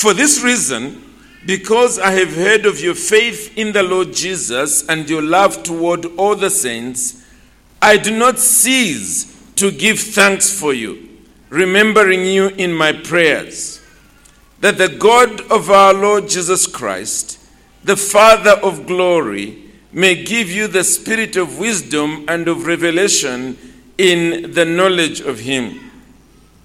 [0.00, 1.04] For this reason,
[1.44, 6.06] because I have heard of your faith in the Lord Jesus and your love toward
[6.16, 7.22] all the saints,
[7.82, 11.06] I do not cease to give thanks for you,
[11.50, 13.84] remembering you in my prayers,
[14.62, 17.38] that the God of our Lord Jesus Christ,
[17.84, 23.58] the Father of glory, may give you the spirit of wisdom and of revelation
[23.98, 25.89] in the knowledge of him,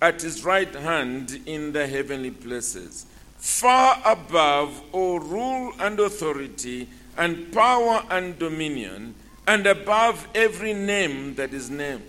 [0.00, 7.52] at his right hand in the heavenly places, far above all rule and authority and
[7.52, 9.14] power and dominion,
[9.46, 12.02] and above every name that is named,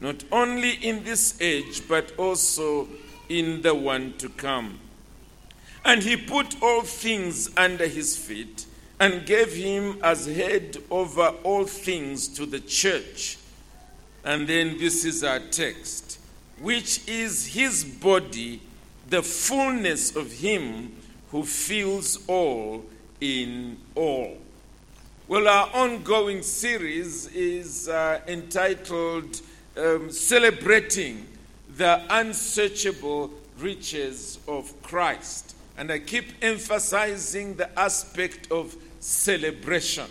[0.00, 2.88] not only in this age, but also
[3.28, 4.78] in the one to come.
[5.84, 8.66] And he put all things under his feet
[8.98, 13.38] and gave him as head over all things to the church.
[14.24, 16.09] And then this is our text,
[16.60, 18.60] which is his body,
[19.08, 20.92] the fullness of him
[21.30, 22.84] who fills all
[23.20, 24.36] in all.
[25.26, 29.40] Well, our ongoing series is uh, entitled
[29.76, 31.26] um, Celebrating
[31.76, 35.54] the Unsearchable Riches of Christ.
[35.78, 40.06] And I keep emphasizing the aspect of celebration.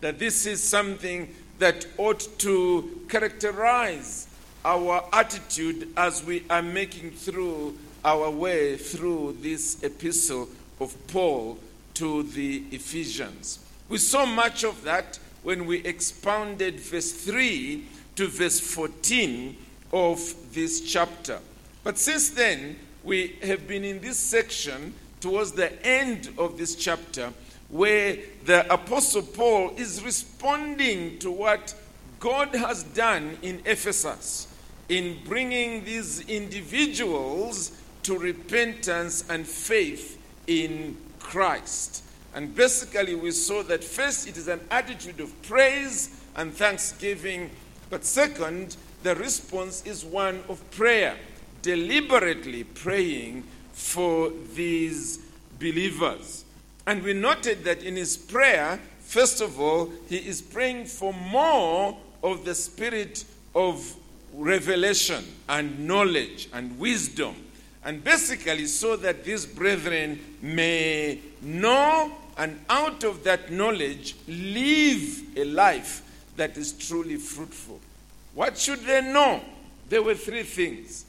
[0.00, 4.28] That this is something that ought to characterize
[4.64, 10.48] our attitude as we are making through our way through this epistle
[10.80, 11.58] of Paul
[11.94, 13.58] to the Ephesians.
[13.88, 17.84] We saw much of that when we expounded verse 3
[18.16, 19.56] to verse 14
[19.92, 21.38] of this chapter.
[21.82, 27.32] But since then, we have been in this section towards the end of this chapter
[27.68, 31.74] where the Apostle Paul is responding to what
[32.18, 34.48] God has done in Ephesus
[34.88, 37.72] in bringing these individuals
[38.02, 42.02] to repentance and faith in Christ.
[42.34, 47.50] And basically, we saw that first it is an attitude of praise and thanksgiving,
[47.90, 51.16] but second, the response is one of prayer,
[51.62, 55.18] deliberately praying for these
[55.58, 56.44] believers.
[56.86, 61.96] And we noted that in his prayer, first of all, he is praying for more
[62.22, 63.24] of the spirit
[63.54, 63.94] of
[64.36, 67.34] revelation and knowledge and wisdom.
[67.84, 75.44] And basically, so that these brethren may know and out of that knowledge live a
[75.44, 76.02] life
[76.36, 77.78] that is truly fruitful.
[78.34, 79.40] What should they know?
[79.88, 81.04] There were three things.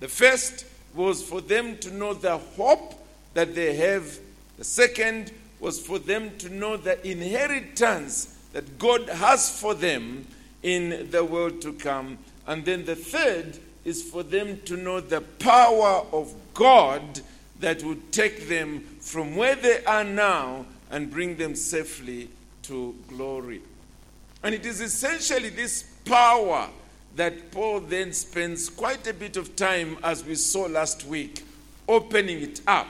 [0.00, 2.94] The first was for them to know the hope
[3.34, 4.18] that they have
[4.58, 10.26] the second was for them to know the inheritance that God has for them
[10.62, 12.18] in the world to come.
[12.46, 17.20] And then the third is for them to know the power of God
[17.60, 22.28] that would take them from where they are now and bring them safely
[22.62, 23.62] to glory.
[24.42, 26.68] And it is essentially this power
[27.16, 31.44] that Paul then spends quite a bit of time, as we saw last week,
[31.88, 32.88] opening it up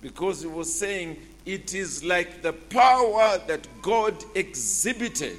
[0.00, 5.38] because he was saying it is like the power that God exhibited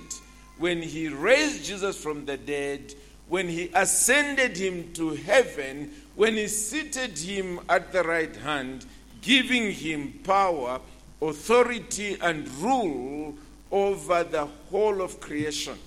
[0.57, 2.93] when he raised Jesus from the dead,
[3.29, 8.85] when he ascended him to heaven, when he seated him at the right hand,
[9.21, 10.79] giving him power,
[11.21, 13.35] authority, and rule
[13.71, 15.77] over the whole of creation.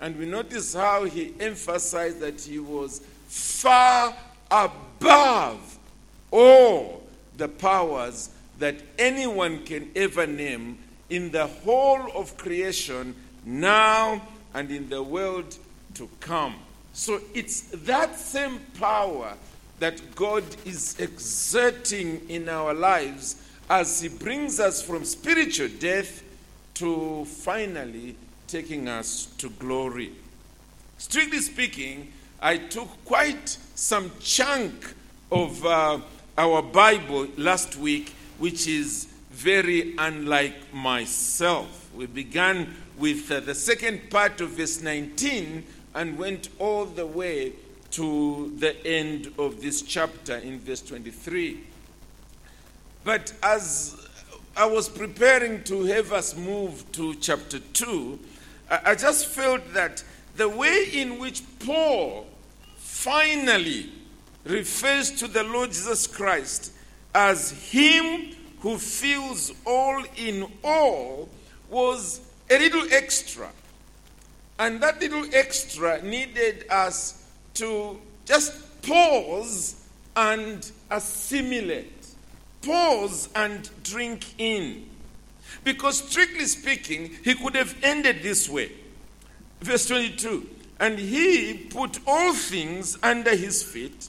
[0.00, 4.14] And we notice how he emphasized that he was far
[4.50, 5.78] above
[6.30, 7.02] all
[7.36, 10.78] the powers that anyone can ever name
[11.10, 13.14] in the whole of creation
[13.44, 14.20] now
[14.54, 15.56] and in the world
[15.94, 16.54] to come.
[16.92, 19.34] So it's that same power
[19.78, 23.36] that God is exerting in our lives
[23.70, 26.22] as He brings us from spiritual death
[26.74, 30.12] to finally taking us to glory.
[30.96, 34.94] Strictly speaking, I took quite some chunk
[35.30, 36.00] of uh,
[36.36, 41.90] our Bible last week, which is very unlike myself.
[41.94, 45.64] We began with uh, the second part of verse 19
[45.94, 47.52] and went all the way
[47.90, 51.60] to the end of this chapter in verse 23.
[53.04, 53.96] But as
[54.56, 58.18] I was preparing to have us move to chapter 2,
[58.70, 60.04] I, just felt that
[60.36, 62.26] the way in which Paul
[62.76, 63.90] finally
[64.44, 66.72] refers to the Lord Jesus Christ
[67.14, 71.28] as Him who fills all in all
[71.70, 72.20] was
[72.50, 73.48] a little extra.
[74.58, 77.24] And that little extra needed us
[77.54, 79.84] to just pause
[80.16, 82.06] and assimilate.
[82.62, 84.88] Pause and drink in.
[85.62, 88.72] Because strictly speaking, he could have ended this way.
[89.60, 90.48] Verse 22
[90.80, 94.08] And he put all things under his feet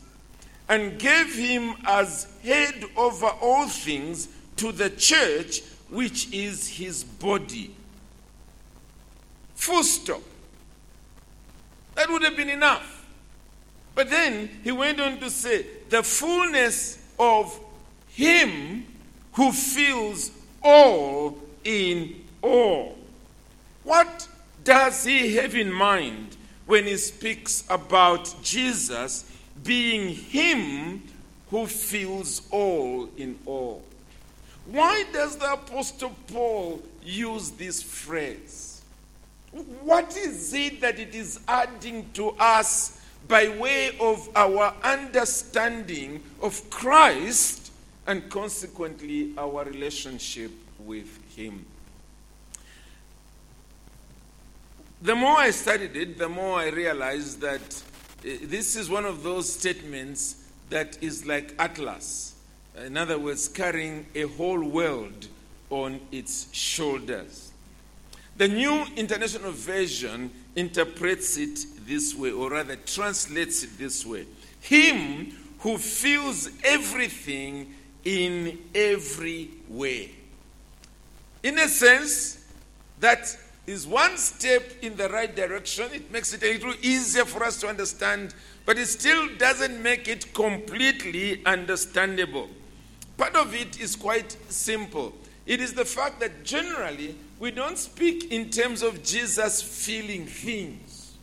[0.68, 7.76] and gave him as head over all things to the church, which is his body.
[9.56, 10.22] Full stop.
[12.00, 13.06] That would have been enough.
[13.94, 17.60] But then he went on to say, the fullness of
[18.08, 18.86] him
[19.34, 20.32] who fills
[20.64, 22.98] all in all.
[23.84, 24.30] What
[24.64, 26.38] does he have in mind
[26.68, 29.30] when he speaks about Jesus
[29.62, 31.04] being him
[31.50, 33.84] who fills all in all?
[34.68, 38.69] Why does the Apostle Paul use this phrase?
[39.52, 46.70] What is it that it is adding to us by way of our understanding of
[46.70, 47.72] Christ
[48.08, 51.66] and consequently our relationship with Him?
[55.02, 59.24] The more I studied it, the more I realized that uh, this is one of
[59.24, 62.36] those statements that is like Atlas
[62.86, 65.28] in other words, carrying a whole world
[65.70, 67.49] on its shoulders.
[68.40, 74.26] The New International Version interprets it this way, or rather translates it this way
[74.62, 77.76] Him who fills everything
[78.06, 80.12] in every way.
[81.44, 82.46] In a sense,
[83.02, 83.38] that
[83.68, 85.90] is one step in the right direction.
[85.94, 88.34] It makes it a little easier for us to understand,
[88.66, 92.48] but it still doesn't make it completely understandable.
[93.18, 95.14] Part of it is quite simple.
[95.46, 101.14] It is the fact that generally we don't speak in terms of Jesus feeling things,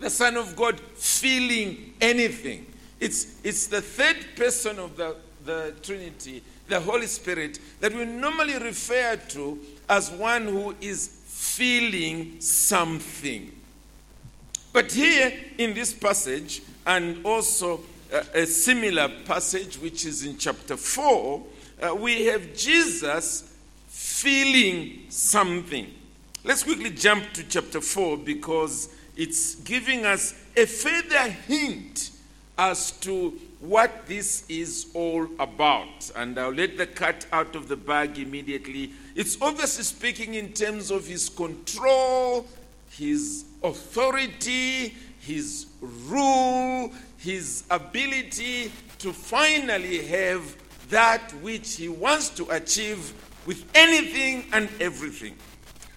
[0.00, 2.66] the Son of God feeling anything.
[2.98, 8.58] It's, it's the third person of the, the Trinity, the Holy Spirit, that we normally
[8.58, 9.58] refer to
[9.88, 13.52] as one who is feeling something.
[14.72, 17.80] But here in this passage, and also
[18.34, 21.42] a similar passage, which is in chapter 4,
[21.82, 23.45] uh, we have Jesus
[24.16, 25.92] feeling something.
[26.42, 32.12] Let's quickly jump to chapter 4 because it's giving us a further hint
[32.56, 36.10] as to what this is all about.
[36.16, 38.92] And I'll let the cat out of the bag immediately.
[39.14, 42.46] It's obviously speaking in terms of his control,
[42.88, 50.56] his authority, his rule, his ability to finally have
[50.88, 53.12] that which he wants to achieve
[53.46, 55.36] with anything and everything.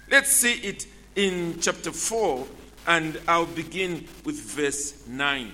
[0.09, 2.47] Let's see it in chapter 4,
[2.87, 5.51] and I'll begin with verse 9.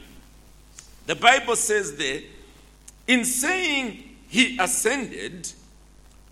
[1.07, 2.21] The Bible says there,
[3.07, 5.51] in saying he ascended,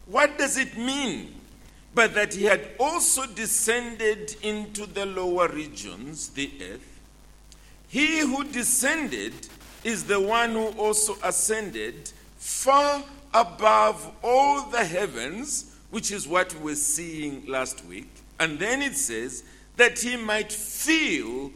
[0.05, 1.33] what does it mean?
[1.95, 6.99] But that he had also descended into the lower regions, the earth.
[7.87, 9.33] He who descended
[9.83, 16.71] is the one who also ascended far above all the heavens, which is what we
[16.71, 18.09] were seeing last week.
[18.39, 19.43] And then it says
[19.77, 21.51] that he might fill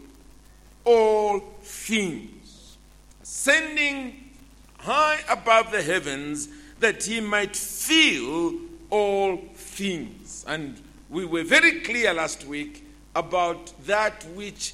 [0.86, 2.78] all things,
[3.22, 4.32] ascending
[4.80, 6.48] high above the heavens,
[6.80, 8.54] that he might fill
[8.90, 10.46] all things.
[10.48, 10.80] And
[11.10, 14.74] we were very clear last week about that which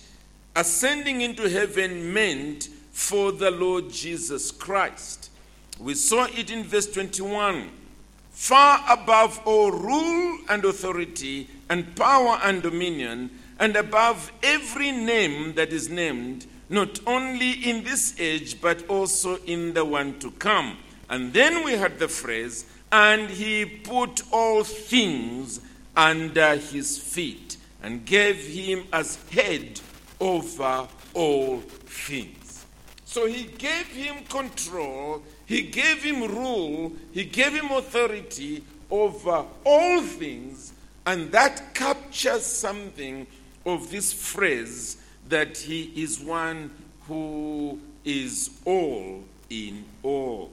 [0.56, 5.32] ascending into heaven meant for the Lord Jesus Christ.
[5.80, 7.70] We saw it in verse 21.
[8.32, 15.72] Far above all rule and authority and power and dominion, and above every name that
[15.72, 20.78] is named, not only in this age, but also in the one to come.
[21.10, 25.62] And then we had the phrase, and he put all things
[25.96, 29.80] under his feet and gave him as head
[30.20, 32.66] over all things.
[33.06, 40.02] So he gave him control, he gave him rule, he gave him authority over all
[40.02, 40.74] things,
[41.06, 43.28] and that captures something
[43.66, 44.98] of this phrase
[45.30, 46.72] that he is one
[47.08, 50.52] who is all in all.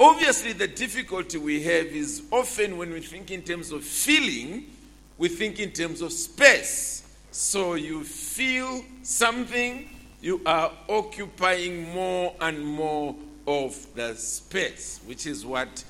[0.00, 4.64] Obviously, the difficulty we have is often when we think in terms of feeling,
[5.18, 7.02] we think in terms of space.
[7.32, 9.88] So you feel something,
[10.20, 13.16] you are occupying more and more
[13.48, 15.82] of the space, which is what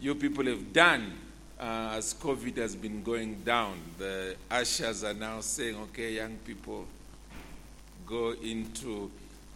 [0.00, 1.12] you people have done
[1.60, 3.78] uh, as COVID has been going down.
[3.98, 6.86] The ushers are now saying, okay, young people,
[8.06, 9.10] go into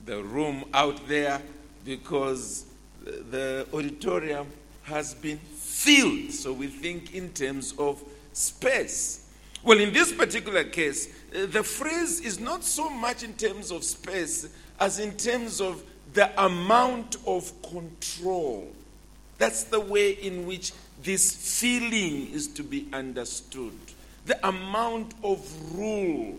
[0.05, 1.41] the room out there
[1.83, 2.67] because
[3.03, 4.47] the auditorium
[4.83, 6.33] has been filled.
[6.33, 8.03] So we think in terms of
[8.35, 9.31] space.
[9.63, 13.83] Well, in this particular case, uh, the phrase is not so much in terms of
[13.83, 14.47] space
[14.79, 15.83] as in terms of
[16.16, 18.66] the amount of control.
[19.37, 23.75] That's the way in which this feeling is to be understood.
[24.25, 25.46] The amount of
[25.76, 26.38] rule,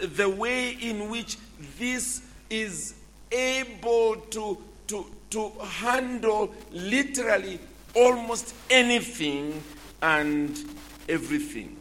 [0.00, 1.36] the way in which
[1.78, 2.94] this is
[3.30, 7.60] able to, to, to handle literally
[7.94, 9.62] almost anything
[10.00, 10.58] and
[11.06, 11.76] everything.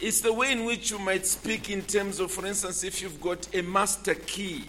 [0.00, 3.20] It's the way in which you might speak in terms of, for instance, if you've
[3.20, 4.64] got a master key,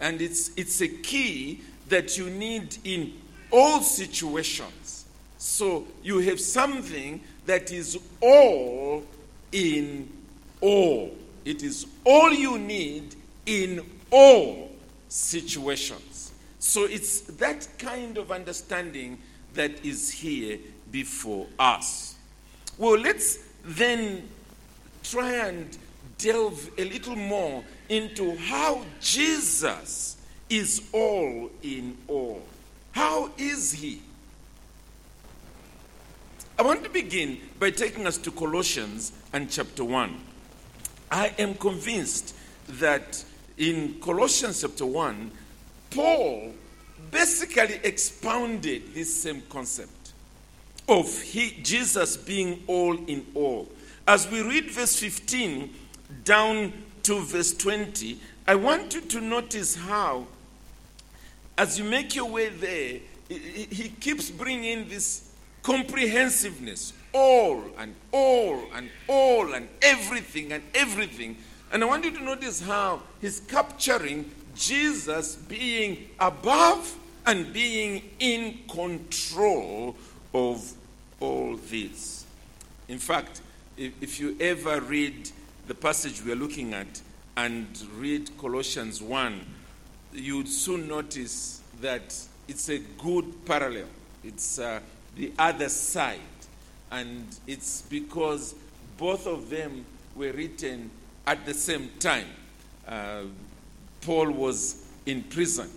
[0.00, 3.12] and it's, it's a key that you need in
[3.52, 5.06] all situations.
[5.38, 9.04] So you have something that is all
[9.52, 10.10] in
[10.60, 11.12] all.
[11.44, 13.14] It is all you need
[13.46, 14.70] in all
[15.08, 16.32] situations.
[16.58, 19.18] So it's that kind of understanding
[19.54, 20.58] that is here
[20.90, 22.16] before us.
[22.78, 24.28] Well, let's then
[25.02, 25.76] try and
[26.18, 30.16] delve a little more into how Jesus
[30.48, 32.42] is all in all.
[32.92, 34.00] How is he?
[36.58, 40.18] I want to begin by taking us to Colossians and chapter 1.
[41.10, 42.34] I am convinced
[42.68, 43.22] that
[43.58, 45.30] in Colossians chapter 1,
[45.90, 46.54] Paul
[47.10, 50.12] basically expounded this same concept
[50.88, 53.68] of he, Jesus being all in all.
[54.06, 55.72] As we read verse 15
[56.24, 56.72] down
[57.06, 60.26] to verse 20, I want you to notice how,
[61.56, 62.98] as you make your way there,
[63.28, 65.30] he keeps bringing this
[65.62, 71.36] comprehensiveness all and all and all and everything and everything.
[71.72, 78.58] And I want you to notice how he's capturing Jesus being above and being in
[78.68, 79.94] control
[80.34, 80.72] of
[81.20, 82.24] all this.
[82.88, 83.42] In fact,
[83.76, 85.30] if, if you ever read
[85.66, 87.00] the passage we are looking at
[87.36, 89.40] and read Colossians 1,
[90.12, 92.16] you would soon notice that
[92.48, 93.86] it's a good parallel.
[94.24, 94.80] It's uh,
[95.16, 96.20] the other side.
[96.90, 98.54] And it's because
[98.96, 100.90] both of them were written
[101.26, 102.28] at the same time.
[102.86, 103.22] Uh,
[104.02, 105.68] Paul was in prison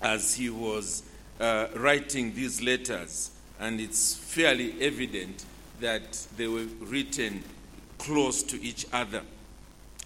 [0.00, 1.02] as he was
[1.38, 5.44] uh, writing these letters, and it's fairly evident
[5.80, 7.42] that they were written
[8.06, 9.22] close to each other.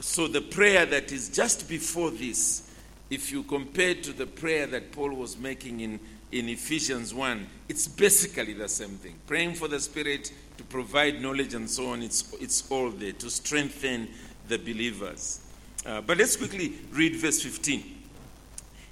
[0.01, 2.73] So the prayer that is just before this,
[3.11, 6.01] if you compare to the prayer that Paul was making in,
[6.33, 9.17] in Ephesians 1, it's basically the same thing.
[9.27, 13.29] Praying for the Spirit to provide knowledge and so on, it's, it's all there to
[13.29, 14.09] strengthen
[14.49, 15.41] the believers.
[15.85, 17.83] Uh, but let's quickly read verse 15.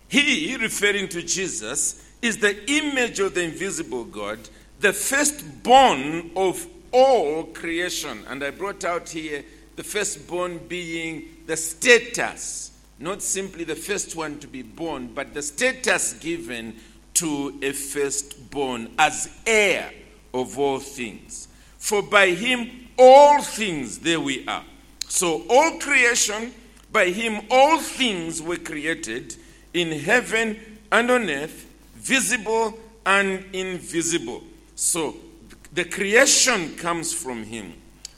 [0.09, 4.39] He, referring to Jesus, is the image of the invisible God,
[4.81, 8.25] the firstborn of all creation.
[8.29, 9.45] And I brought out here
[9.77, 15.43] the firstborn being the status, not simply the first one to be born, but the
[15.43, 16.77] status given
[17.15, 19.91] to a firstborn as heir
[20.35, 21.49] of all things.
[21.79, 24.65] For by him all things, there we are.
[25.09, 26.53] So all creation,
[26.93, 29.37] by him all things were created
[29.73, 30.59] in heaven
[30.91, 34.43] and on earth, visible and invisible.
[34.75, 35.17] So
[35.73, 37.75] the creation comes from him,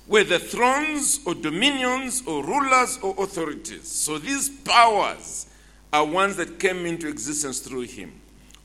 [0.06, 3.88] whether thrones or dominions or rulers or authorities.
[3.88, 5.46] So these powers
[5.92, 8.12] are ones that came into existence through him.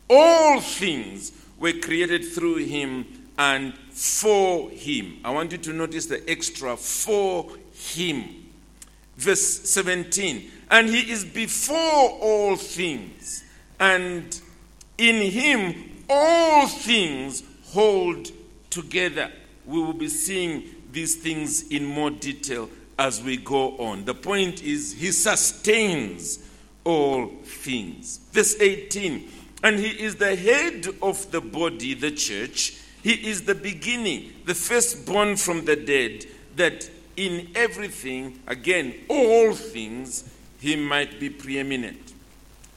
[0.09, 3.05] All things were created through him
[3.37, 5.19] and for him.
[5.23, 8.23] I want you to notice the extra for him.
[9.17, 13.43] Verse 17 And he is before all things,
[13.79, 14.39] and
[14.97, 18.29] in him all things hold
[18.75, 19.31] together.
[19.65, 24.05] We will be seeing these things in more detail as we go on.
[24.05, 26.39] The point is, he sustains
[26.83, 28.19] all things.
[28.31, 29.27] Verse 18
[29.63, 32.77] And he is the head of the body, the church.
[33.01, 40.29] He is the beginning, the firstborn from the dead, that in everything, again, all things,
[40.59, 42.13] he might be preeminent.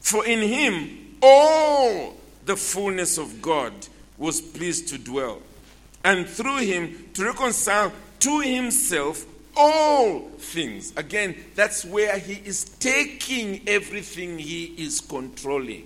[0.01, 2.15] For in him all
[2.45, 3.73] the fullness of God
[4.17, 5.41] was pleased to dwell,
[6.05, 9.27] and through him to reconcile to himself
[9.57, 10.93] all things.
[10.97, 15.85] Again, that's where he is taking everything he is controlling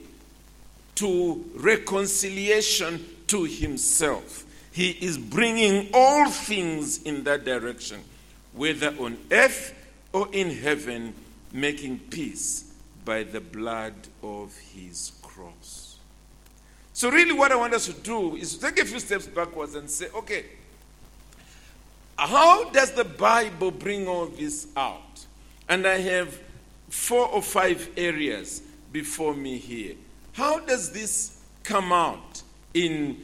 [0.96, 4.44] to reconciliation to himself.
[4.72, 8.00] He is bringing all things in that direction,
[8.52, 9.74] whether on earth
[10.12, 11.14] or in heaven,
[11.52, 12.72] making peace
[13.04, 15.12] by the blood of his.
[17.02, 19.90] So, really, what I want us to do is take a few steps backwards and
[19.90, 20.44] say, okay,
[22.16, 25.26] how does the Bible bring all this out?
[25.68, 26.38] And I have
[26.90, 29.96] four or five areas before me here.
[30.34, 32.40] How does this come out
[32.72, 33.20] in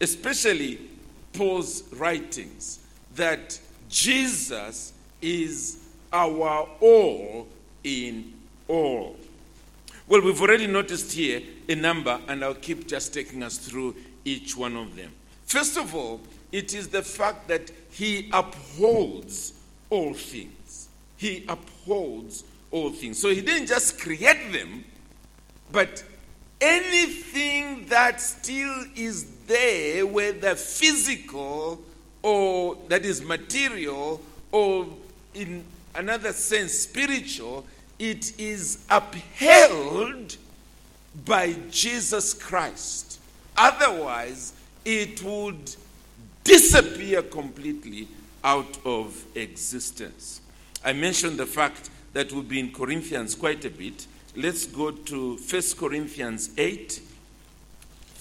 [0.00, 0.88] especially
[1.34, 2.78] Paul's writings
[3.14, 7.46] that Jesus is our all
[7.84, 8.32] in
[8.68, 9.18] all?
[10.08, 14.56] Well, we've already noticed here a number, and I'll keep just taking us through each
[14.56, 15.10] one of them.
[15.44, 19.52] First of all, it is the fact that he upholds
[19.90, 20.88] all things.
[21.18, 23.20] He upholds all things.
[23.20, 24.84] So he didn't just create them,
[25.72, 26.02] but
[26.58, 31.82] anything that still is there, whether physical
[32.22, 34.22] or that is material
[34.52, 34.86] or
[35.34, 37.66] in another sense spiritual,
[37.98, 40.36] it is upheld
[41.24, 43.20] by Jesus Christ.
[43.56, 44.52] Otherwise,
[44.84, 45.74] it would
[46.44, 48.08] disappear completely
[48.44, 50.40] out of existence.
[50.84, 54.06] I mentioned the fact that we'll be in Corinthians quite a bit.
[54.36, 57.00] Let's go to 1 Corinthians 8.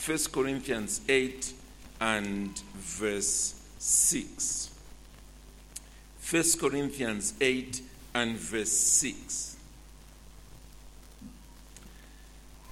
[0.06, 1.54] 1 Corinthians 8
[2.02, 4.70] and verse 6.
[6.30, 7.82] 1 Corinthians 8
[8.16, 9.57] and verse 6.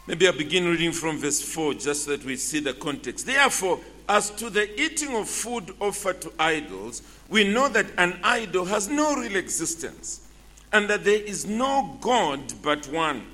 [0.07, 3.25] Maybe I'll begin reading from verse 4 just so that we see the context.
[3.25, 8.65] Therefore, as to the eating of food offered to idols, we know that an idol
[8.65, 10.27] has no real existence
[10.71, 13.25] and that there is no God but one.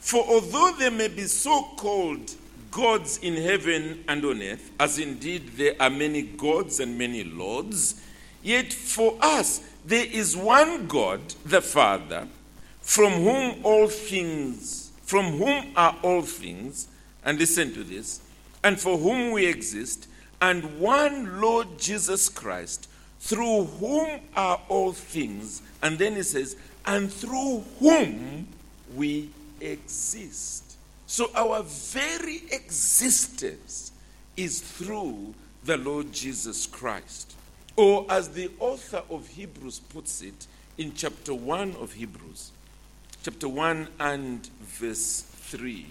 [0.00, 2.34] For although there may be so called
[2.72, 8.02] gods in heaven and on earth, as indeed there are many gods and many lords,
[8.42, 12.26] yet for us there is one God, the Father,
[12.80, 16.86] from whom all things, from whom are all things,
[17.24, 18.20] and listen to this
[18.62, 20.06] and for whom we exist,
[20.42, 22.90] and one Lord Jesus Christ,
[23.20, 25.62] through whom are all things.
[25.82, 28.48] And then he says, and through whom
[28.94, 29.30] we
[29.62, 30.76] exist.
[31.06, 33.92] So our very existence
[34.36, 37.34] is through the Lord Jesus Christ.
[37.76, 42.52] Or as the author of Hebrews puts it in chapter 1 of Hebrews,
[43.22, 45.86] chapter 1 and verse 3.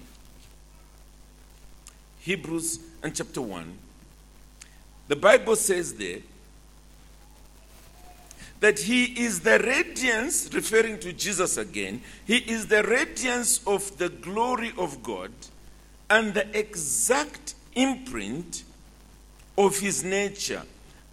[2.19, 3.77] Hebrews and chapter 1,
[5.07, 6.19] the Bible says there
[8.59, 14.09] that he is the radiance, referring to Jesus again, he is the radiance of the
[14.09, 15.31] glory of God
[16.09, 18.63] and the exact imprint
[19.57, 20.63] of his nature.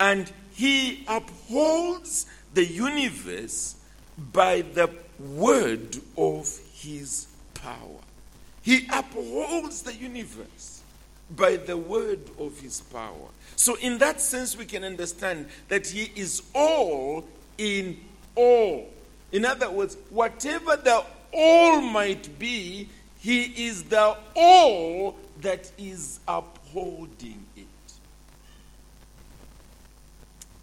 [0.00, 3.76] And he upholds the universe
[4.32, 8.00] by the word of his power.
[8.62, 10.82] He upholds the universe
[11.36, 13.28] by the word of his power.
[13.56, 17.24] So, in that sense, we can understand that he is all
[17.58, 17.98] in
[18.34, 18.88] all.
[19.32, 27.44] In other words, whatever the all might be, he is the all that is upholding
[27.56, 27.64] it.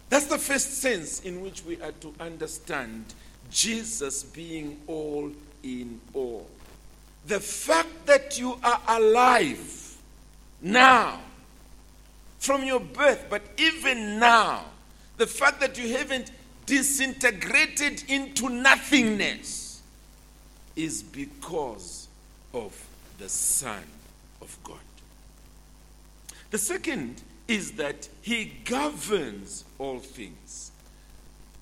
[0.08, 3.14] That's the first sense in which we are to understand
[3.52, 5.30] Jesus being all
[5.62, 6.48] in all.
[7.26, 9.96] The fact that you are alive
[10.60, 11.20] now,
[12.38, 14.64] from your birth, but even now,
[15.16, 16.32] the fact that you haven't
[16.66, 19.82] disintegrated into nothingness
[20.74, 22.08] is because
[22.54, 22.74] of
[23.18, 23.82] the Son
[24.40, 24.78] of God.
[26.50, 30.72] The second is that He governs all things,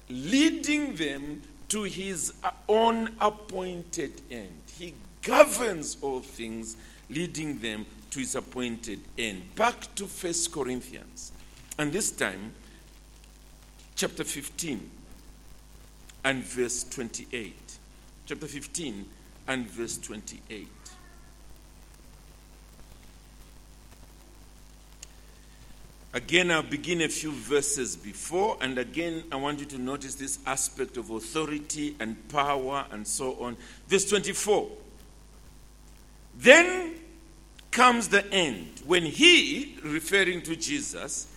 [0.09, 2.35] leading them to His
[2.69, 4.63] own appointed end.
[4.79, 6.77] He governs all things,
[7.09, 9.55] leading them to his appointed end.
[9.55, 11.33] Back to First Corinthians.
[11.79, 12.53] And this time,
[13.95, 14.91] chapter 15
[16.25, 17.55] and verse 28.
[18.27, 19.07] Chapter 15
[19.49, 20.67] and verse 28.
[26.12, 30.40] Again, I'll begin a few verses before, and again, I want you to notice this
[30.44, 33.57] aspect of authority and power and so on.
[33.87, 34.68] Verse 24.
[36.37, 36.94] Then
[37.70, 41.29] comes the end, when he, referring to Jesus,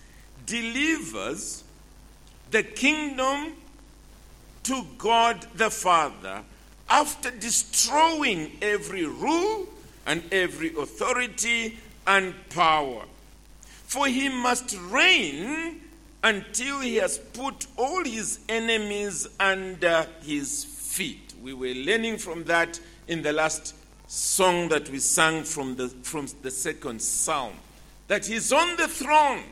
[0.44, 1.62] delivers
[2.50, 3.52] the kingdom
[4.64, 6.42] to God the Father
[6.88, 9.68] after destroying every rule
[10.06, 13.04] and every authority and power.
[13.94, 15.80] For he must reign
[16.24, 21.32] until he has put all his enemies under his feet.
[21.40, 23.76] We were learning from that in the last
[24.08, 27.52] song that we sang from the, from the second psalm.
[28.08, 29.44] That he's on the throne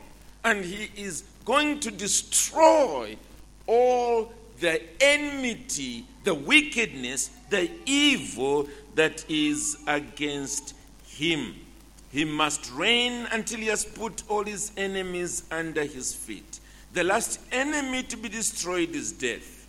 [0.43, 3.15] and he is going to destroy
[3.65, 10.75] all the enmity, the wickedness, the evil that is against
[11.07, 11.55] him.
[12.13, 16.59] He must reign until he has put all his enemies under his feet.
[16.93, 19.67] The last enemy to be destroyed is death.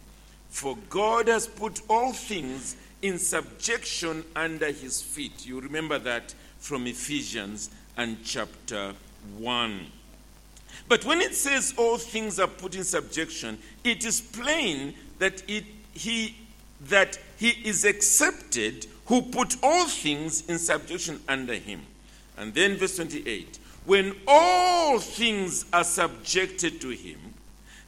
[0.51, 5.47] For God has put all things in subjection under his feet.
[5.47, 8.93] You remember that from Ephesians and chapter
[9.39, 9.87] 1.
[10.87, 15.65] But when it says all things are put in subjection, it is plain that it,
[15.95, 16.37] he,
[16.89, 21.81] that he is accepted who put all things in subjection under him.
[22.37, 27.19] And then verse 28 when all things are subjected to him,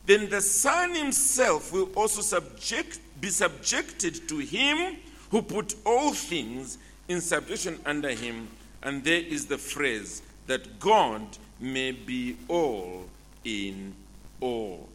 [0.05, 4.97] then the Son himself will also subject, be subjected to him
[5.31, 6.79] who put all things
[7.09, 8.49] in subjection under him.
[8.83, 11.23] And there is the phrase that God
[11.59, 13.07] may be all
[13.45, 13.95] in
[14.41, 14.89] all.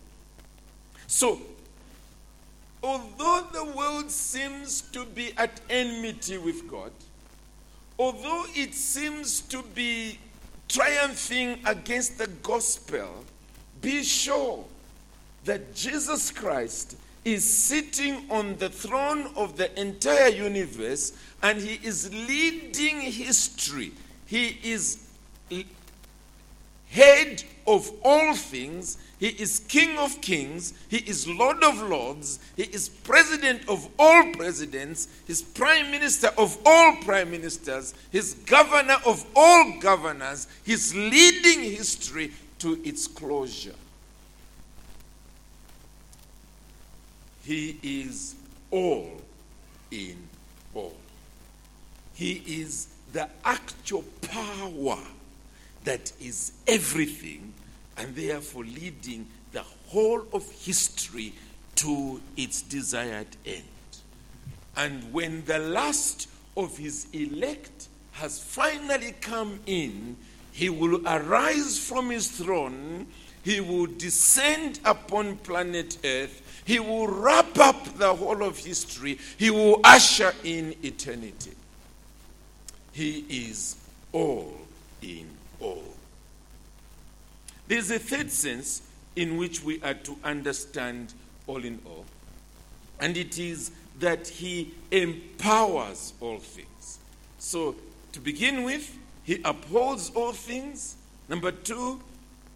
[1.07, 1.41] So,
[2.81, 6.91] although the world seems to be at enmity with God,
[8.01, 10.17] although it seems to be
[10.67, 13.23] triumphing against the gospel,
[13.79, 14.65] be sure
[15.45, 22.11] that Jesus Christ is sitting on the throne of the entire universe and he is
[22.11, 23.91] leading history.
[24.25, 25.07] He is
[26.89, 28.97] head of all things.
[29.21, 30.73] He is King of kings.
[30.89, 32.39] He is Lord of lords.
[32.57, 35.07] He is president of all presidents.
[35.27, 37.93] He's prime minister of all prime ministers.
[38.11, 40.47] He's governor of all governors.
[40.63, 43.75] He's leading history to its closure.
[47.43, 48.33] He is
[48.71, 49.21] all
[49.91, 50.17] in
[50.73, 50.97] all.
[52.15, 54.97] He is the actual power
[55.83, 57.53] that is everything
[57.97, 61.33] and therefore leading the whole of history
[61.75, 63.63] to its desired end.
[64.77, 70.17] And when the last of his elect has finally come in,
[70.51, 73.07] he will arise from his throne,
[73.43, 79.49] he will descend upon planet Earth, he will wrap up the whole of history, he
[79.49, 81.51] will usher in eternity.
[82.91, 83.77] He is
[84.11, 84.53] all
[85.01, 85.27] in
[85.59, 85.90] all.
[87.71, 88.81] There's a third sense
[89.15, 91.13] in which we are to understand
[91.47, 92.03] all in all,
[92.99, 96.99] and it is that He empowers all things.
[97.39, 97.75] So,
[98.11, 100.97] to begin with, He upholds all things.
[101.29, 102.01] Number two,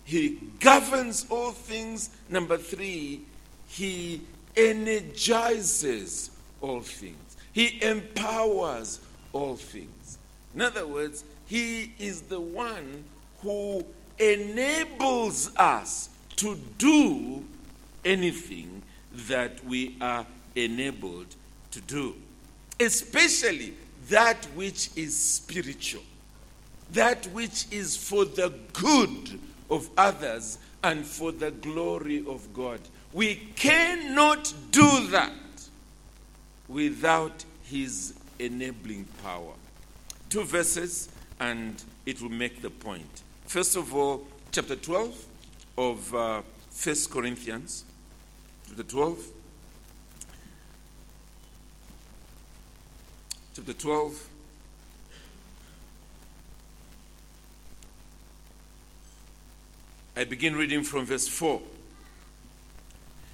[0.04, 2.10] He governs all things.
[2.28, 3.22] Number three,
[3.70, 4.20] He
[4.58, 7.38] energizes all things.
[7.54, 9.00] He empowers
[9.32, 10.18] all things.
[10.54, 13.06] In other words, He is the one
[13.42, 13.86] who
[14.20, 17.44] enables us to do
[18.04, 18.82] anything
[19.28, 20.26] that we are
[20.56, 21.28] enabled
[21.72, 22.16] to do,
[22.80, 23.74] especially
[24.10, 26.04] that which is spiritual,
[26.92, 32.80] that which is for the good of others and for the glory of God.
[33.14, 35.32] We cannot do that
[36.68, 39.54] without His enabling power.
[40.30, 43.24] Two verses, and it will make the point.
[43.48, 45.26] First of all, chapter 12
[45.78, 46.42] of uh,
[46.84, 47.86] 1 Corinthians,
[48.68, 49.20] chapter 12.
[53.56, 54.30] Chapter 12.
[60.18, 61.62] I begin reading from verse 4.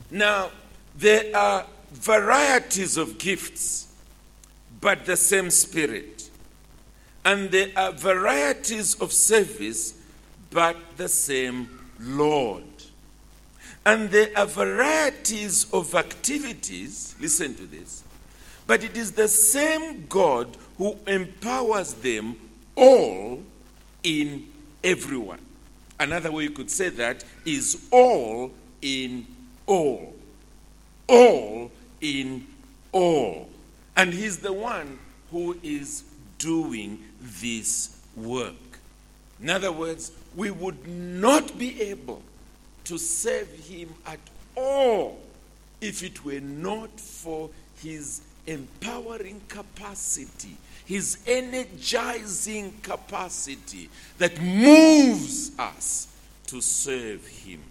[0.10, 0.52] Now,
[0.98, 3.94] there are varieties of gifts,
[4.80, 6.30] but the same Spirit.
[7.24, 10.01] And there are varieties of service,
[10.52, 12.64] but the same Lord.
[13.86, 18.04] And there are varieties of activities, listen to this,
[18.68, 22.36] but it is the same God who empowers them
[22.76, 23.42] all
[24.04, 24.48] in
[24.84, 25.40] everyone.
[26.00, 29.26] Another way you could say that is all in
[29.66, 30.14] all.
[31.08, 32.48] All in
[32.92, 33.50] all.
[33.96, 35.00] And He's the one
[35.32, 36.04] who is
[36.38, 38.56] doing this work.
[39.42, 42.22] In other words, we would not be able
[42.86, 44.20] to serve him at
[44.56, 45.20] all
[45.80, 47.50] if it were not for
[47.82, 56.08] his empowering capacity, his energizing capacity that moves us
[56.48, 57.62] to serve him.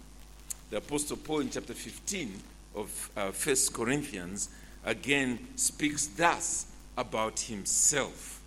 [0.69, 2.41] The Apostle Paul in chapter 15
[2.75, 4.49] of uh, 1 Corinthians
[4.85, 8.41] again speaks thus about himself.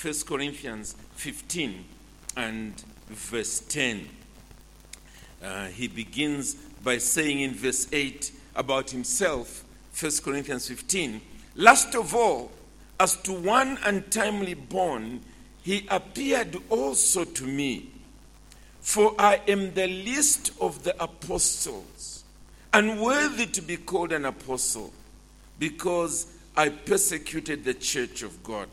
[0.00, 1.84] 1 Corinthians 15
[2.36, 4.08] and verse 10.
[5.42, 9.64] Uh, he begins by saying in verse 8 about himself,
[9.98, 11.20] 1 Corinthians 15,
[11.56, 12.50] last of all,
[12.98, 15.20] as to one untimely born,
[15.62, 17.90] he appeared also to me.
[18.80, 22.24] For I am the least of the apostles,
[22.72, 24.92] unworthy to be called an apostle,
[25.58, 28.68] because I persecuted the church of God.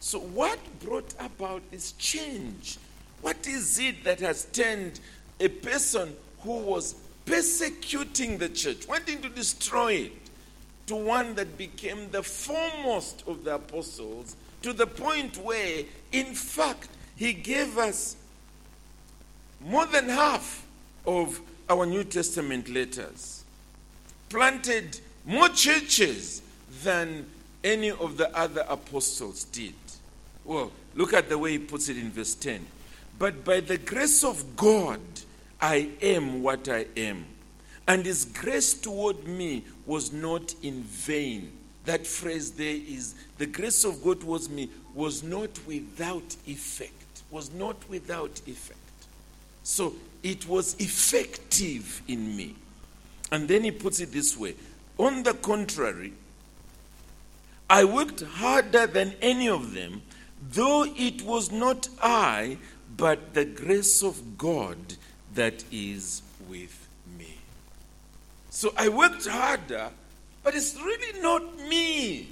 [0.00, 2.78] So, what brought about this change?
[3.22, 5.00] What is it that has turned
[5.40, 10.12] a person who was persecuting the church, wanting to destroy it,
[10.86, 16.88] to one that became the foremost of the apostles, to the point where, in fact,
[17.16, 18.16] he gave us
[19.60, 20.64] more than half
[21.06, 23.44] of our New Testament letters,
[24.28, 26.42] planted more churches
[26.84, 27.26] than
[27.64, 29.74] any of the other apostles did.
[30.44, 32.64] Well, look at the way he puts it in verse 10.
[33.18, 35.00] But by the grace of God,
[35.60, 37.24] I am what I am.
[37.88, 41.52] And his grace toward me was not in vain.
[41.84, 46.92] That phrase there is the grace of God towards me was not without effect.
[47.30, 48.78] Was not without effect.
[49.62, 52.54] So it was effective in me.
[53.32, 54.54] And then he puts it this way
[54.98, 56.12] On the contrary,
[57.68, 60.02] I worked harder than any of them,
[60.50, 62.58] though it was not I,
[62.96, 64.76] but the grace of God
[65.34, 67.36] that is with me.
[68.50, 69.90] So I worked harder,
[70.42, 72.28] but it's really not me.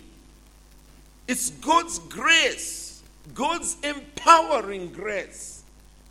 [1.27, 3.03] It's God's grace,
[3.35, 5.63] God's empowering grace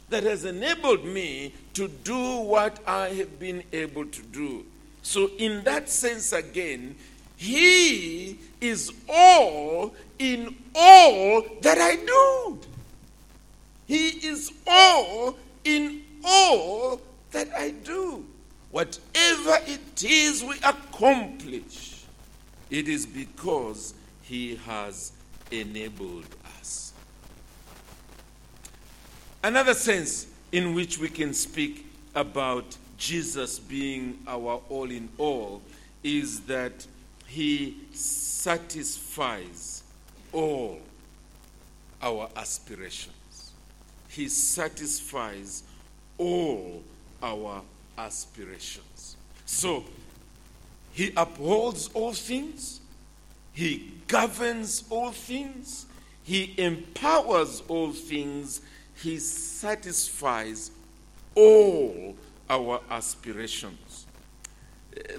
[0.10, 4.66] that has enabled me to do what I have been able to do.
[5.02, 6.96] So, in that sense, again,
[7.36, 12.60] He is all in all that I do.
[13.86, 18.26] He is all in all that I do.
[18.72, 22.06] Whatever it is we accomplish,
[22.70, 23.94] it is because
[24.24, 25.12] He has
[25.52, 26.26] enabled
[26.60, 26.94] us.
[29.44, 35.62] Another sense in which we can speak about Jesus being our all in all
[36.04, 36.88] is that
[37.28, 39.84] He satisfies
[40.32, 40.80] all
[42.02, 43.14] our aspirations.
[44.14, 45.64] He satisfies
[46.20, 46.84] all
[47.24, 47.64] our
[47.98, 49.18] aspirations.
[49.48, 49.86] So,
[50.92, 52.80] He upholds all things,
[53.54, 55.88] He governs all things,
[56.22, 58.62] He empowers all things,
[59.02, 60.70] He satisfies
[61.34, 62.16] all
[62.48, 64.06] our aspirations.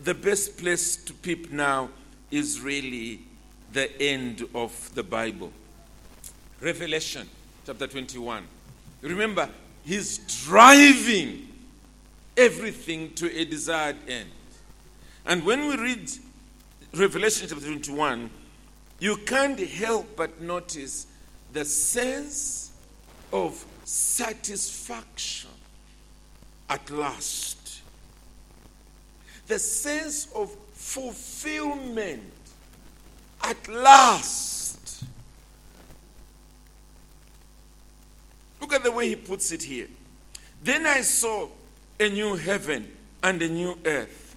[0.05, 1.91] The best place to peep now
[2.31, 3.23] is really
[3.73, 5.51] the end of the Bible.
[6.61, 7.29] Revelation
[7.67, 8.54] chapter 21.
[9.05, 9.51] Remember,
[9.85, 11.47] he's driving
[12.37, 14.31] everything to a desired end.
[15.27, 16.11] And when we read
[16.95, 18.31] Revelation chapter 21,
[19.01, 21.07] you can't help but notice
[21.53, 22.73] the sense
[23.31, 25.51] of satisfaction
[26.71, 27.83] at last,
[29.47, 32.23] the sense of fulfillment
[33.43, 34.64] at last.
[38.65, 39.89] Look at the way he puts it here.
[40.63, 41.49] Then I saw
[42.01, 42.91] a new heaven
[43.23, 44.35] and a new earth.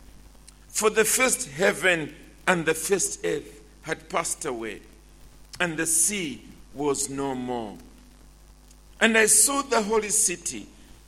[0.68, 2.14] For the first heaven
[2.46, 4.82] and the first earth had passed away,
[5.62, 6.42] and the sea
[6.74, 7.78] was no more.
[9.00, 10.68] And I saw the holy city,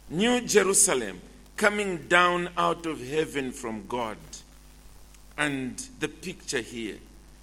[0.10, 1.20] New Jerusalem,
[1.58, 4.16] coming down out of heaven from God.
[5.38, 7.00] And the picture here,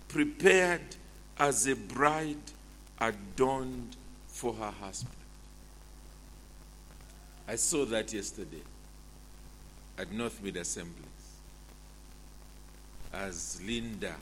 [0.08, 0.96] prepared
[1.38, 2.36] as a bride
[2.98, 3.94] adorned
[4.26, 5.12] for her husband.
[7.48, 8.62] I saw that yesterday
[9.98, 11.04] at Northmead Assemblies
[13.12, 14.14] as Linda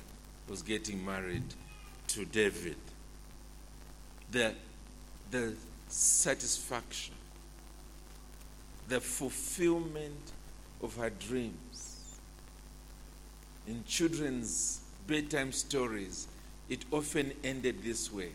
[0.49, 1.55] was getting married
[2.09, 2.77] to David.
[4.31, 4.55] The,
[5.31, 5.55] the
[5.89, 7.15] satisfaction,
[8.89, 10.33] the fulfillment
[10.83, 12.19] of her dreams.
[13.67, 16.29] In children's bedtime stories,
[16.69, 18.31] it often ended this way,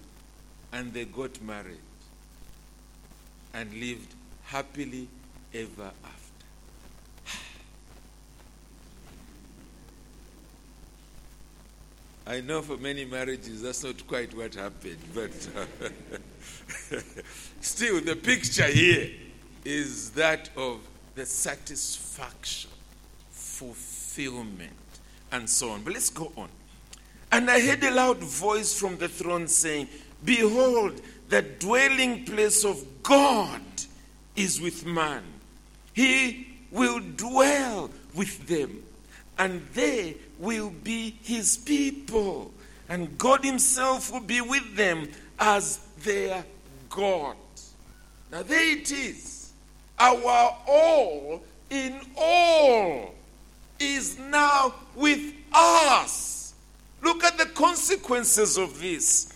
[0.73, 1.77] and they got married.
[3.53, 4.13] and lived
[4.49, 5.07] happily
[5.53, 6.45] ever after.
[12.27, 15.31] I know for many marriages that's not quite what happened, but
[17.61, 19.11] still, the picture here
[19.65, 20.79] is that of
[21.13, 22.71] the satisfaction,
[23.31, 24.71] fulfillment,
[25.31, 25.83] and so on.
[25.83, 26.49] But let's go on.
[27.31, 29.89] And I heard a loud voice from the throne saying,
[30.25, 33.61] Behold, the dwelling place of God
[34.39, 35.23] is with man.
[35.93, 38.83] He will dwell with them,
[39.37, 42.51] and they will be his people.
[42.87, 46.43] And God himself will be with them as their
[46.89, 47.35] God.
[48.31, 49.51] Now, there it is.
[49.99, 53.13] Our all in all
[53.79, 56.53] is now with us.
[57.01, 59.33] Look at the consequences of this.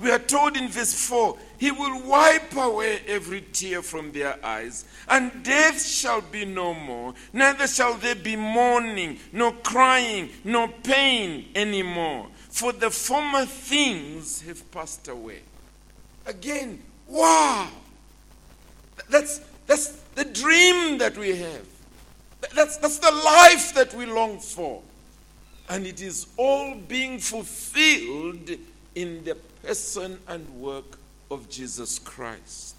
[0.00, 4.86] We are told in verse 4 He will wipe away every tear from their eyes,
[5.08, 11.48] and death shall be no more, neither shall there be mourning, nor crying, nor pain
[11.54, 15.40] anymore, for the former things have passed away.
[16.26, 17.68] Again, wow!
[19.10, 21.66] That's, that's the dream that we have.
[22.54, 24.82] That's, that's the life that we long for.
[25.68, 28.50] And it is all being fulfilled
[28.94, 30.98] in the person and work
[31.30, 32.74] of Jesus Christ.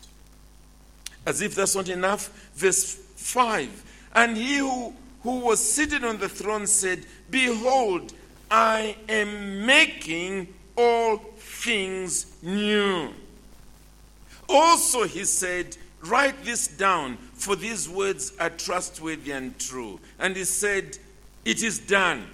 [1.26, 6.30] As if that's not enough, verse 5 And he who, who was seated on the
[6.30, 8.14] throne said, Behold,
[8.50, 13.10] I am making all things new.
[14.50, 20.00] Also, he said, Write this down, for these words are trustworthy and true.
[20.20, 20.98] And he said,
[21.46, 22.26] It is done.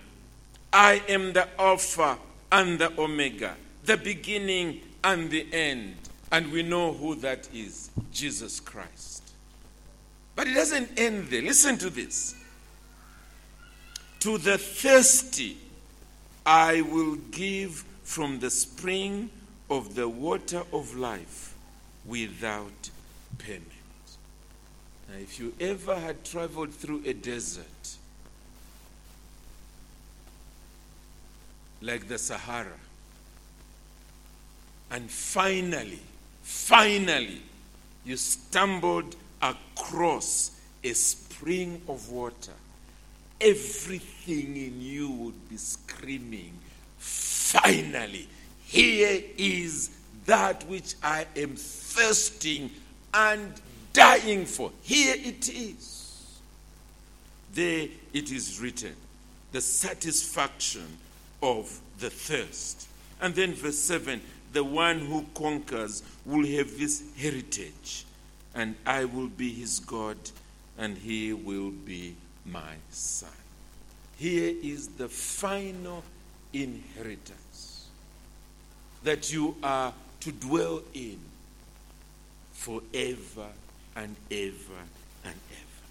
[0.72, 2.18] I am the Alpha
[2.52, 3.56] and the Omega,
[3.88, 5.96] the beginning and the end.
[6.32, 9.24] And we know who that is Jesus Christ.
[10.36, 11.42] But it doesn't end there.
[11.42, 12.36] Listen to this.
[14.20, 15.58] To the thirsty,
[16.46, 19.30] I will give from the spring
[19.70, 21.56] of the water of life
[22.06, 22.90] without
[23.38, 23.64] payment.
[25.10, 27.66] Now, if you ever had traveled through a desert,
[31.82, 32.80] like the Sahara,
[34.92, 36.00] and finally,
[36.42, 37.42] finally,
[38.06, 40.52] you stumbled across
[40.84, 42.54] a spring of water,
[43.42, 46.54] everything in you would be screaming,
[47.48, 48.28] Finally,
[48.66, 49.90] here is
[50.26, 52.70] that which I am thirsting
[53.14, 53.54] and
[53.94, 54.72] dying for.
[54.82, 56.40] Here it is.
[57.54, 58.94] There it is written
[59.54, 60.98] the satisfaction
[61.42, 62.90] of the thirst.
[63.22, 64.20] And then verse 7
[64.58, 68.08] the one who conquers will have this heritage,
[68.56, 70.18] and I will be his God,
[70.80, 73.30] and he will be my son.
[74.18, 76.04] Here is the final
[76.54, 77.86] inheritance
[79.04, 81.20] that you are to dwell in
[82.54, 83.50] forever
[83.96, 84.82] and ever
[85.24, 85.86] and ever.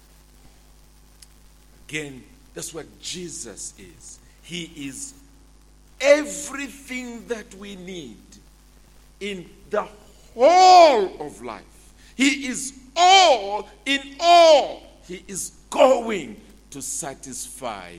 [1.87, 2.21] Again,
[2.53, 4.19] that's what Jesus is.
[4.41, 5.13] He is
[6.01, 8.17] everything that we need
[9.19, 9.87] in the
[10.33, 11.63] whole of life.
[12.15, 14.83] He is all in all.
[15.07, 16.39] He is going
[16.71, 17.93] to satisfy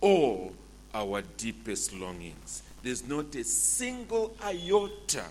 [0.00, 0.52] all
[0.94, 2.62] our deepest longings.
[2.82, 5.24] There's not a single iota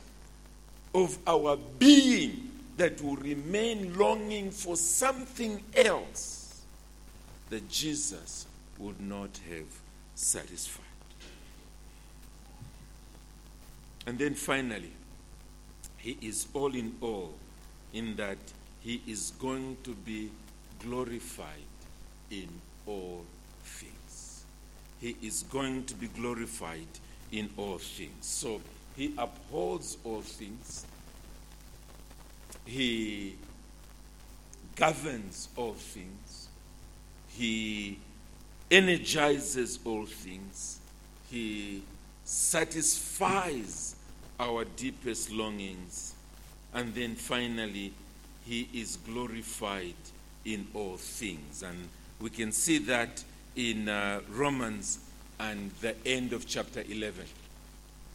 [0.93, 6.61] of our being that will remain longing for something else
[7.49, 8.45] that Jesus
[8.77, 9.65] would not have
[10.15, 10.83] satisfied.
[14.05, 14.91] And then finally,
[16.05, 17.33] he is all in all
[17.91, 18.37] in that
[18.81, 20.29] he is going to be
[20.79, 21.49] glorified
[22.29, 22.47] in
[22.85, 23.25] all
[23.63, 24.45] things.
[25.01, 26.85] He is going to be glorified
[27.31, 28.13] in all things.
[28.21, 28.61] So
[28.95, 30.85] he upholds all things.
[32.65, 33.35] He
[34.75, 36.49] governs all things.
[37.29, 37.97] He
[38.69, 40.79] energizes all things.
[41.31, 41.81] He
[42.25, 43.94] satisfies
[44.39, 46.13] our deepest longings.
[46.73, 47.93] And then finally,
[48.45, 49.95] he is glorified
[50.43, 51.63] in all things.
[51.63, 53.23] And we can see that
[53.55, 54.99] in uh, Romans
[55.39, 57.25] and the end of chapter 11.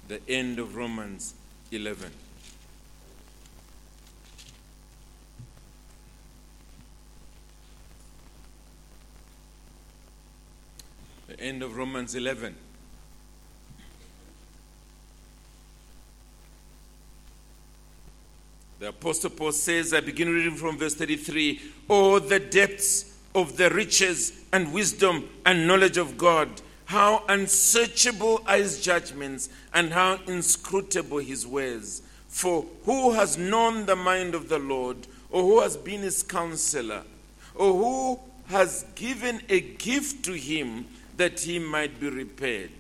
[0.09, 1.35] The end of Romans
[1.71, 2.11] 11.
[11.29, 12.57] The end of Romans 11.
[18.81, 21.61] The Apostle Paul says, I begin reading from verse 33
[21.91, 26.49] Oh, the depths of the riches and wisdom and knowledge of God!
[26.87, 32.01] How unsearchable are his judgments and how inscrutable his ways.
[32.29, 34.97] For who has known the mind of the Lord,
[35.29, 37.03] or who has been his counselor,
[37.55, 40.87] or who has given a gift to him
[41.19, 42.71] that he might be repaid?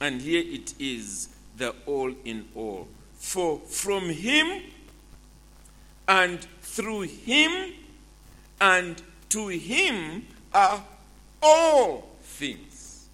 [0.00, 2.86] And here it is, the all in all.
[3.16, 4.62] For from him
[6.08, 7.74] and through him
[8.60, 10.82] and to him are
[11.42, 13.08] all things.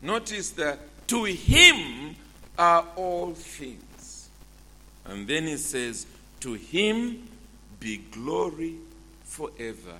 [0.00, 0.78] Notice that
[1.08, 2.14] to him
[2.56, 4.28] are all things.
[5.04, 6.06] And then he says,
[6.40, 7.28] To him
[7.80, 8.76] be glory
[9.24, 9.94] forever.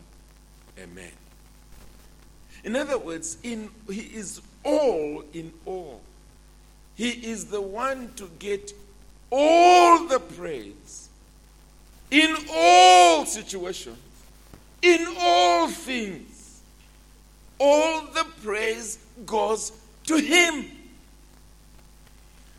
[0.78, 1.12] Amen.
[2.62, 6.00] In other words, in, he is all in all.
[6.94, 8.72] He is the one to get
[9.30, 11.05] all the praise
[13.36, 13.98] all situations,
[14.82, 16.60] in all things.
[17.58, 19.72] All the praise goes
[20.04, 20.66] to Him.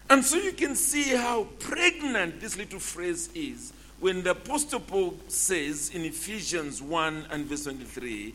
[0.10, 5.16] And so you can see how pregnant this little phrase is when the Apostle Paul
[5.28, 8.34] says in Ephesians 1 and verse 23,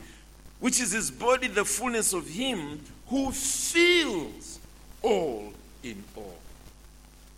[0.61, 4.61] which is his body, the fullness of Him who fills
[5.01, 6.37] all in all.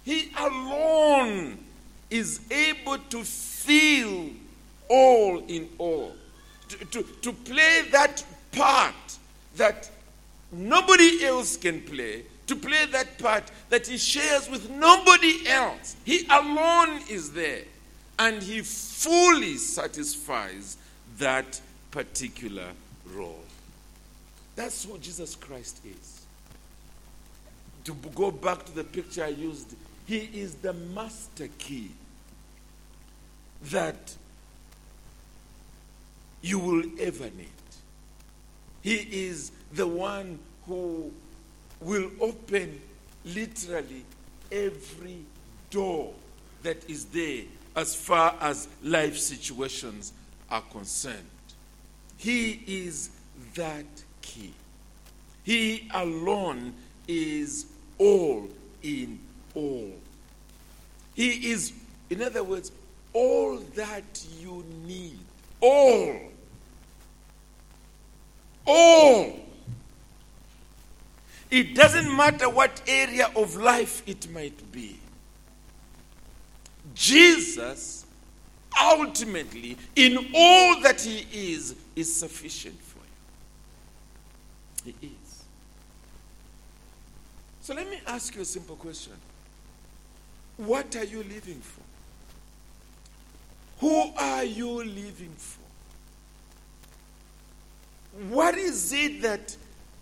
[0.05, 1.59] He alone
[2.11, 4.29] is able to fill
[4.89, 6.13] all in all,
[6.69, 8.95] to, to, to play that part
[9.57, 9.91] that
[10.53, 15.97] nobody else can play, to play that part that he shares with nobody else.
[16.05, 17.63] He alone is there,
[18.19, 20.77] and he fully satisfies
[21.19, 21.61] that
[21.91, 22.69] particular
[23.13, 23.45] role.
[24.57, 26.21] That's who Jesus Christ is.
[27.85, 29.75] To go back to the picture I used,
[30.07, 31.91] he is the master key
[33.65, 34.15] that
[36.45, 37.49] you will ever need.
[38.83, 41.11] He is the one who
[41.81, 42.83] will open
[43.25, 44.05] literally
[44.53, 45.25] every
[45.71, 46.13] door
[46.63, 50.13] that is there as far as life situations
[50.51, 51.17] are concerned.
[52.19, 53.09] He is
[53.55, 53.87] that
[54.21, 54.53] key.
[55.45, 56.75] He alone
[57.09, 57.65] is
[57.97, 58.51] all
[58.83, 59.19] in
[59.55, 59.93] all.
[61.15, 61.73] He is,
[62.11, 62.71] in other words,
[63.15, 65.19] all that you need.
[65.63, 66.34] All.
[68.67, 69.41] All.
[71.51, 74.99] It doesn't matter what area of life it might be.
[76.95, 78.05] Jesus,
[78.81, 82.99] ultimately, in all that he is, is sufficient for
[84.87, 84.95] you.
[85.01, 85.45] He is.
[87.61, 89.15] So let me ask you a simple question
[90.57, 91.83] What are you living for?
[93.81, 95.64] Who are you living for?
[98.31, 99.57] What is it that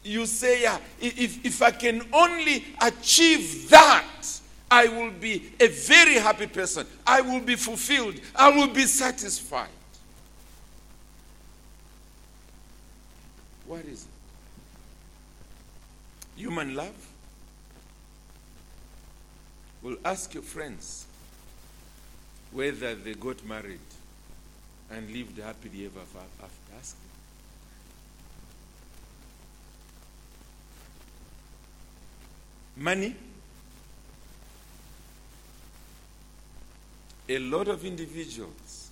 [0.04, 4.40] you say, yeah, if, if I can only achieve that,
[4.70, 6.86] I will be a very happy person.
[7.06, 8.14] I will be fulfilled.
[8.34, 9.68] I will be satisfied.
[13.66, 14.06] What is
[16.36, 16.40] it?
[16.40, 17.08] Human love?
[19.82, 21.06] Well, ask your friends
[22.50, 23.80] whether they got married
[24.90, 26.46] and lived happily ever after.
[26.78, 27.08] Ask them.
[32.76, 33.14] Money?
[37.28, 38.90] A lot of individuals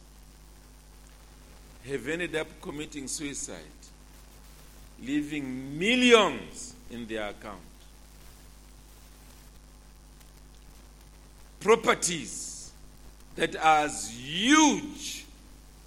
[1.89, 3.59] have ended up committing suicide,
[5.03, 7.61] leaving millions in their account.
[11.59, 12.71] Properties
[13.37, 15.25] that are as huge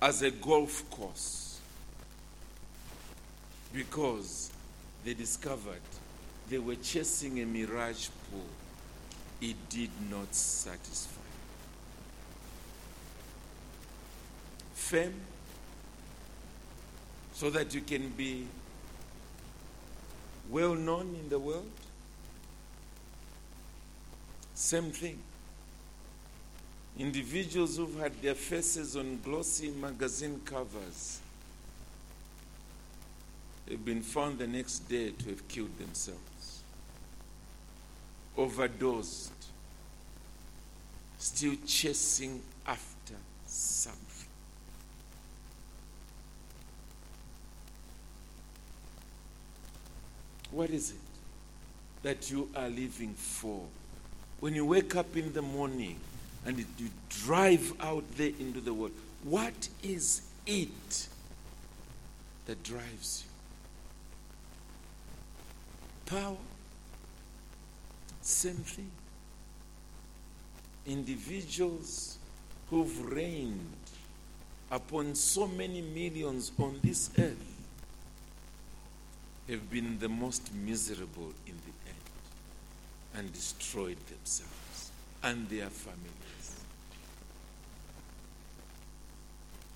[0.01, 1.59] as a golf course
[3.73, 4.51] because
[5.03, 5.81] they discovered
[6.49, 8.45] they were chasing a mirage pool.
[9.41, 11.21] It did not satisfy.
[14.73, 15.21] Fame,
[17.33, 18.45] so that you can be
[20.49, 21.69] well known in the world.
[24.53, 25.19] Same thing.
[26.97, 31.19] Individuals who've had their faces on glossy magazine covers
[33.69, 36.19] have been found the next day to have killed themselves,
[38.37, 39.31] overdosed,
[41.17, 43.15] still chasing after
[43.45, 43.99] something.
[50.51, 50.97] What is it
[52.03, 53.61] that you are living for?
[54.39, 55.99] When you wake up in the morning,
[56.45, 58.91] and you drive out there into the world.
[59.23, 61.07] What is it
[62.45, 63.31] that drives you?
[66.17, 66.35] Power?
[68.23, 68.89] Same thing.
[70.85, 72.17] Individuals
[72.69, 73.59] who've reigned
[74.71, 77.53] upon so many millions on this earth
[79.49, 81.97] have been the most miserable in the end
[83.15, 86.61] and destroyed themselves and their families.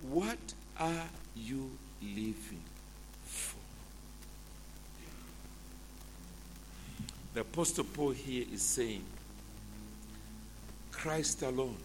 [0.09, 1.69] What are you
[2.01, 2.63] living
[3.25, 3.57] for?
[7.37, 9.03] The Apostle Paul here is saying,
[10.91, 11.77] Christ alone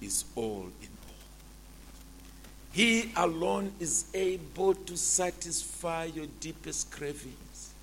[0.00, 1.14] is all in all.
[2.72, 7.74] He alone is able to satisfy your deepest cravings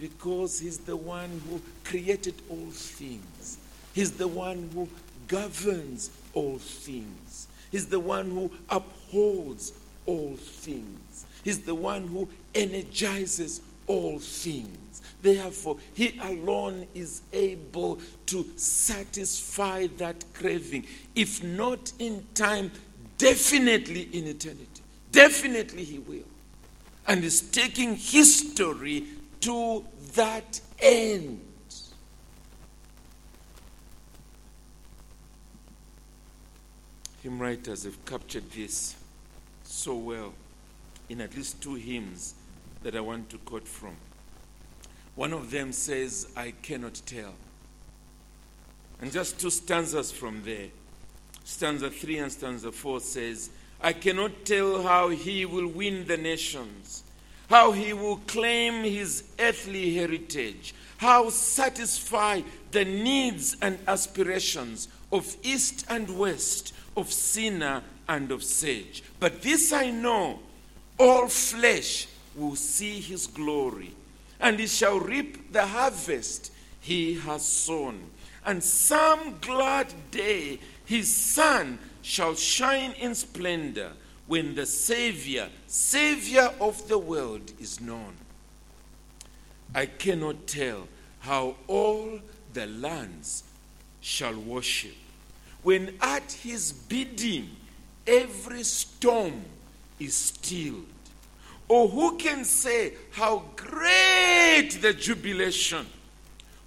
[0.00, 3.58] because He's the one who created all things,
[3.94, 4.88] He's the one who
[5.28, 9.74] governs all things, He's the one who upholds
[10.06, 13.60] all things, He's the one who energizes
[13.90, 15.02] all things.
[15.20, 20.86] Therefore, He alone is able to satisfy that craving.
[21.16, 22.70] If not in time,
[23.18, 24.82] definitely in eternity.
[25.10, 26.28] Definitely He will.
[27.08, 29.06] And is taking history
[29.40, 29.84] to
[30.14, 31.40] that end.
[37.24, 38.94] Hymn writers have captured this
[39.64, 40.32] so well
[41.08, 42.34] in at least two hymns
[42.82, 43.96] that I want to quote from.
[45.14, 47.34] One of them says, I cannot tell.
[49.00, 50.68] And just two stanzas from there.
[51.44, 53.50] Stanza 3 and stanza 4 says,
[53.80, 57.02] I cannot tell how he will win the nations,
[57.48, 65.86] how he will claim his earthly heritage, how satisfy the needs and aspirations of east
[65.88, 69.02] and west, of sinner and of sage.
[69.18, 70.40] But this I know
[70.98, 73.92] all flesh will see his glory,
[74.38, 78.00] and he shall reap the harvest he has sown.
[78.44, 83.92] And some glad day his sun shall shine in splendor
[84.26, 88.14] when the Savior, Savior of the world, is known.
[89.74, 90.88] I cannot tell
[91.20, 92.20] how all
[92.52, 93.44] the lands
[94.00, 94.96] shall worship
[95.62, 97.50] when at his bidding
[98.06, 99.42] every storm
[99.98, 100.86] is stilled.
[101.70, 105.86] Or who can say how great the jubilation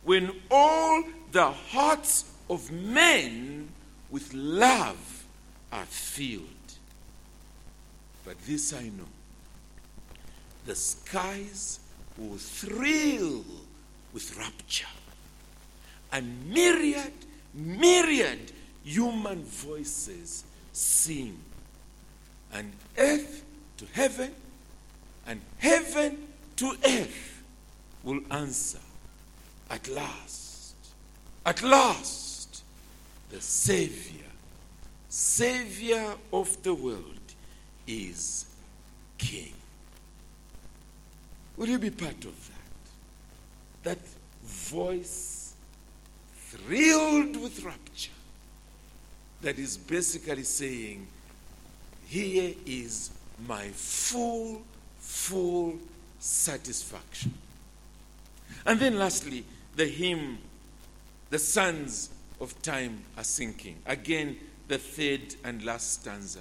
[0.06, 3.68] when all the hearts of men
[4.10, 5.26] with love
[5.74, 6.48] are filled?
[8.24, 9.12] But this I know.
[10.66, 11.82] The skies
[12.18, 13.44] will thrill
[14.14, 14.88] with rapture,
[16.14, 17.12] and myriad,
[17.54, 18.54] myriad
[18.86, 21.38] human voices sing,
[22.54, 23.44] and earth
[23.76, 24.34] to heaven,
[25.28, 27.44] and heaven to earth
[28.04, 28.80] will answer
[29.70, 30.76] at last,
[31.46, 32.64] at last,
[33.32, 34.22] the Savior,
[35.10, 37.04] Savior of the world
[37.88, 38.46] is
[39.18, 39.54] King.
[41.58, 43.96] Will you be part of that?
[43.96, 44.00] That
[44.44, 45.54] voice
[46.36, 48.12] thrilled with rapture
[49.42, 51.06] that is basically saying,
[52.08, 53.12] Here is
[53.48, 54.62] my full,
[55.04, 55.76] full
[56.20, 57.34] satisfaction.
[58.66, 59.44] And then lastly,
[59.76, 60.38] the hymn,
[61.30, 63.78] The Sands of Time Are Sinking.
[63.86, 64.38] Again,
[64.70, 66.40] the third and last stanza.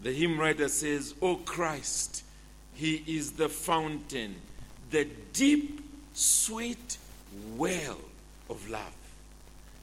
[0.00, 2.22] The hymn writer says, O Christ,
[2.74, 4.36] He is the fountain,
[4.90, 5.84] the deep,
[6.14, 6.98] sweet
[7.56, 7.98] well
[8.48, 8.94] of love.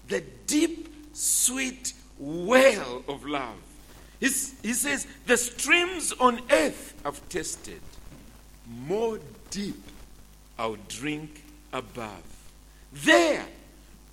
[0.08, 3.58] The deep, sweet well of love.
[4.20, 7.82] He says, The streams on earth have tasted.
[8.86, 9.82] More deep
[10.58, 12.24] I'll drink above.
[12.92, 13.46] There,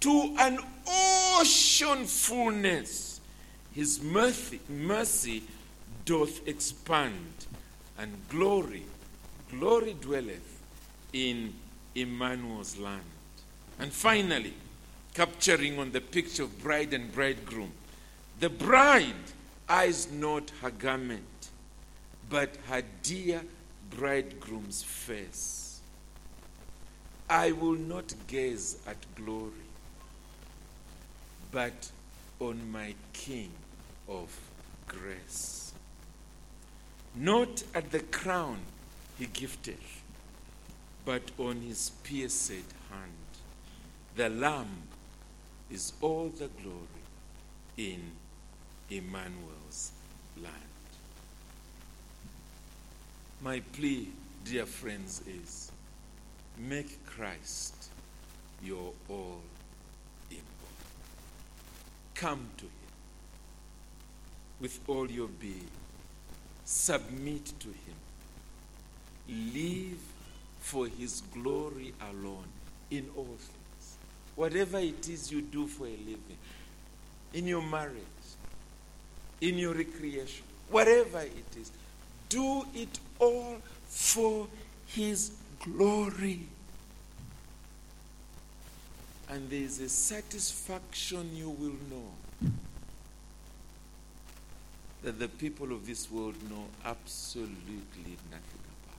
[0.00, 3.20] to an ocean fullness,
[3.74, 5.42] His mercy, mercy
[6.04, 7.46] doth expand,
[7.98, 8.84] and glory,
[9.50, 10.60] glory dwelleth
[11.12, 11.52] in
[11.94, 13.02] Emmanuel's land.
[13.78, 14.54] And finally,
[15.14, 17.72] capturing on the picture of bride and bridegroom,
[18.38, 19.14] the bride
[19.68, 21.50] eyes not her garment,
[22.30, 23.42] but her dear
[23.90, 25.80] bridegroom's face.
[27.28, 29.52] I will not gaze at glory,
[31.50, 31.90] but
[32.38, 33.50] on my King
[34.08, 34.38] of
[34.86, 35.72] grace.
[37.16, 38.58] Not at the crown
[39.18, 40.02] he gifteth,
[41.04, 43.12] but on his pierced hand,
[44.14, 44.82] the lamb
[45.70, 46.86] is all the glory
[47.76, 48.12] in
[48.90, 49.92] Emmanuel's
[50.36, 50.54] land.
[53.42, 54.08] My plea,
[54.44, 55.72] dear friends, is
[56.58, 57.90] make Christ
[58.62, 59.40] your all
[60.30, 60.86] in all.
[62.14, 62.70] Come to Him
[64.60, 65.68] with all your being,
[66.64, 70.00] submit to Him, live
[70.60, 72.48] for His glory alone
[72.90, 73.96] in all things.
[74.34, 76.38] Whatever it is you do for a living,
[77.34, 78.15] in your marriage,
[79.40, 81.70] in your recreation, whatever it is,
[82.28, 83.56] do it all
[83.86, 84.46] for
[84.86, 85.32] His
[85.62, 86.40] glory.
[89.28, 92.50] And there is a satisfaction you will know
[95.02, 98.98] that the people of this world know absolutely nothing about.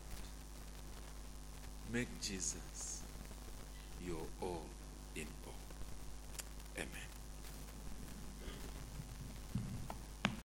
[1.94, 3.02] Make Jesus
[4.06, 4.66] your all.